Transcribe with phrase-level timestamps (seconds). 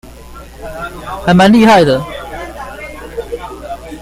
[1.27, 2.03] 還蠻厲害的